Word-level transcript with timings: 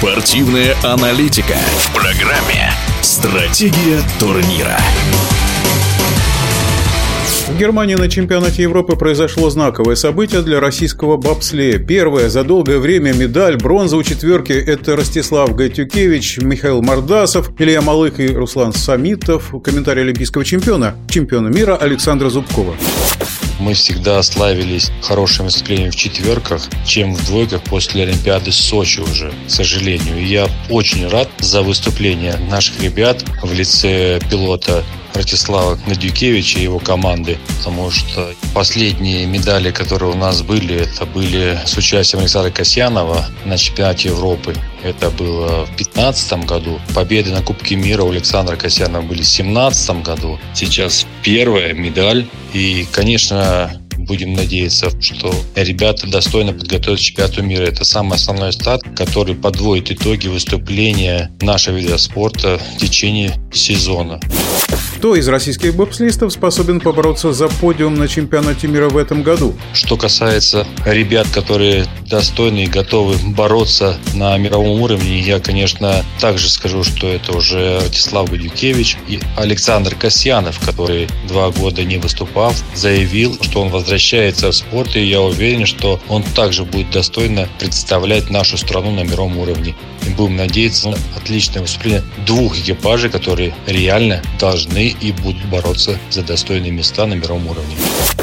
Спортивная 0.00 0.74
аналитика 0.82 1.56
в 1.76 1.92
программе 1.92 2.72
«Стратегия 3.02 4.00
турнира». 4.18 4.78
В 7.48 7.58
Германии 7.58 7.96
на 7.96 8.08
чемпионате 8.08 8.62
Европы 8.62 8.96
произошло 8.96 9.50
знаковое 9.50 9.96
событие 9.96 10.40
для 10.40 10.58
российского 10.58 11.18
бобслея. 11.18 11.78
Первая 11.78 12.30
за 12.30 12.44
долгое 12.44 12.78
время 12.78 13.12
медаль 13.12 13.58
бронза 13.58 13.98
у 13.98 14.02
четверки– 14.02 14.52
это 14.66 14.96
Ростислав 14.96 15.54
Гайтюкевич, 15.54 16.38
Михаил 16.38 16.80
Мордасов, 16.80 17.50
Илья 17.58 17.82
Малых 17.82 18.20
и 18.20 18.28
Руслан 18.28 18.72
Самитов. 18.72 19.52
Комментарий 19.62 20.00
олимпийского 20.04 20.46
чемпиона, 20.46 20.94
чемпиона 21.10 21.48
мира 21.48 21.76
Александра 21.76 22.30
Зубкова. 22.30 22.74
Мы 23.60 23.74
всегда 23.74 24.22
славились 24.22 24.90
хорошим 25.02 25.44
выступлением 25.44 25.90
в 25.90 25.96
четверках, 25.96 26.66
чем 26.86 27.14
в 27.14 27.26
двойках 27.26 27.62
после 27.64 28.04
Олимпиады 28.04 28.52
Сочи 28.52 29.00
уже, 29.00 29.32
к 29.46 29.50
сожалению. 29.50 30.18
И 30.18 30.24
я 30.24 30.48
очень 30.70 31.06
рад 31.06 31.28
за 31.38 31.60
выступление 31.60 32.36
наших 32.50 32.82
ребят 32.82 33.22
в 33.42 33.52
лице 33.52 34.18
пилота 34.30 34.82
Ратислава 35.14 35.78
Надюкевича 35.86 36.58
и 36.58 36.64
его 36.64 36.78
команды, 36.78 37.38
потому 37.58 37.90
что 37.90 38.34
последние 38.54 39.26
медали, 39.26 39.70
которые 39.70 40.12
у 40.12 40.16
нас 40.16 40.42
были, 40.42 40.76
это 40.82 41.06
были 41.06 41.58
с 41.66 41.76
участием 41.76 42.20
Александра 42.20 42.50
Касьянова 42.50 43.26
на 43.44 43.58
чемпионате 43.58 44.08
Европы. 44.08 44.54
Это 44.82 45.10
было 45.10 45.66
в 45.66 45.76
2015 45.76 46.46
году. 46.46 46.80
Победы 46.94 47.30
на 47.30 47.42
Кубке 47.42 47.76
мира 47.76 48.02
у 48.02 48.10
Александра 48.10 48.56
Касьянова 48.56 49.02
были 49.02 49.22
в 49.22 49.30
2017 49.30 50.02
году. 50.02 50.38
Сейчас 50.54 51.06
первая 51.22 51.74
медаль. 51.74 52.26
И, 52.52 52.86
конечно, 52.90 53.70
будем 53.96 54.32
надеяться, 54.32 54.90
что 55.00 55.32
ребята 55.54 56.06
достойно 56.06 56.52
подготовятся 56.52 57.04
к 57.04 57.06
чемпионату 57.06 57.42
мира. 57.42 57.62
Это 57.62 57.84
самый 57.84 58.14
основной 58.14 58.52
старт, 58.52 58.82
который 58.96 59.34
подводит 59.34 59.92
итоги 59.92 60.26
выступления 60.26 61.30
нашего 61.40 61.76
вида 61.76 61.98
спорта 61.98 62.58
в 62.58 62.80
течение 62.80 63.34
сезона. 63.52 64.20
Кто 65.00 65.16
из 65.16 65.26
российских 65.28 65.74
бобслистов 65.74 66.30
способен 66.30 66.78
побороться 66.78 67.32
за 67.32 67.48
подиум 67.48 67.94
на 67.94 68.06
чемпионате 68.06 68.68
мира 68.68 68.90
в 68.90 68.98
этом 68.98 69.22
году? 69.22 69.54
Что 69.72 69.96
касается 69.96 70.66
ребят, 70.84 71.26
которые 71.32 71.86
достойны 72.10 72.64
и 72.64 72.66
готовы 72.66 73.16
бороться 73.30 73.96
на 74.14 74.36
мировом 74.36 74.82
уровне, 74.82 75.20
я, 75.20 75.38
конечно, 75.38 76.04
также 76.18 76.50
скажу, 76.50 76.84
что 76.84 77.06
это 77.06 77.36
уже 77.36 77.80
Ратислав 77.80 78.28
Гадюкевич 78.28 78.98
и 79.08 79.20
Александр 79.36 79.94
Касьянов, 79.94 80.58
который 80.58 81.08
два 81.28 81.50
года 81.50 81.84
не 81.84 81.98
выступав, 81.98 82.60
заявил, 82.74 83.38
что 83.40 83.62
он 83.62 83.68
возвращается 83.70 84.50
в 84.50 84.56
спорт, 84.56 84.96
и 84.96 85.04
я 85.04 85.22
уверен, 85.22 85.64
что 85.64 86.00
он 86.08 86.22
также 86.22 86.64
будет 86.64 86.90
достойно 86.90 87.48
представлять 87.58 88.28
нашу 88.28 88.58
страну 88.58 88.90
на 88.90 89.04
мировом 89.04 89.38
уровне. 89.38 89.74
И 90.06 90.10
будем 90.10 90.36
надеяться 90.36 90.88
на 90.88 90.96
отличное 91.16 91.62
выступление 91.62 92.02
двух 92.26 92.58
экипажей, 92.58 93.10
которые 93.10 93.54
реально 93.66 94.22
должны 94.40 94.88
и 94.88 95.12
будут 95.12 95.44
бороться 95.46 95.98
за 96.10 96.22
достойные 96.22 96.72
места 96.72 97.06
на 97.06 97.14
мировом 97.14 97.46
уровне. 97.46 97.76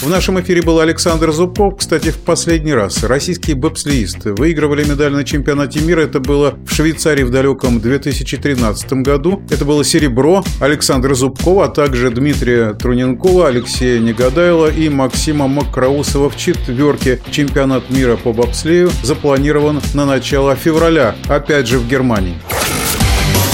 В 0.00 0.08
нашем 0.08 0.40
эфире 0.40 0.62
был 0.62 0.80
Александр 0.80 1.30
Зубков. 1.30 1.76
Кстати, 1.78 2.10
в 2.10 2.18
последний 2.18 2.72
раз 2.72 3.02
российские 3.04 3.54
бобслеисты 3.70 4.34
выигрывали 4.34 4.84
медаль 4.84 5.12
на 5.12 5.24
чемпионате 5.24 5.80
мира. 5.80 6.00
Это 6.00 6.18
было 6.18 6.58
в 6.66 6.74
Швейцарии 6.74 7.22
в 7.22 7.30
далеком 7.30 7.80
2013 7.80 8.92
году. 8.94 9.42
Это 9.48 9.64
было 9.64 9.84
серебро 9.84 10.44
Александра 10.60 11.14
Зубкова, 11.14 11.66
а 11.66 11.68
также 11.68 12.10
Дмитрия 12.10 12.74
Труненкова, 12.74 13.48
Алексея 13.48 14.00
Негодайла 14.00 14.66
и 14.66 14.88
Максима 14.88 15.46
Макроусова 15.46 16.30
в 16.30 16.36
четверке. 16.36 17.20
Чемпионат 17.30 17.90
мира 17.90 18.16
по 18.16 18.32
бобслею 18.32 18.90
запланирован 19.04 19.80
на 19.94 20.04
начало 20.04 20.56
февраля, 20.56 21.14
опять 21.28 21.68
же 21.68 21.78
в 21.78 21.88
Германии. 21.88 22.34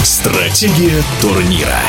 Стратегия 0.03 1.03
турнира. 1.21 1.79